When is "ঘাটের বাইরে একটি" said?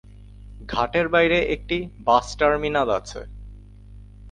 0.69-1.77